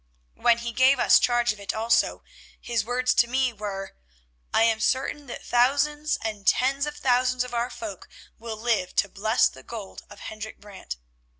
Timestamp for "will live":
8.39-8.95